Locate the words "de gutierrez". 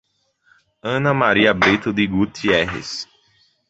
1.93-2.91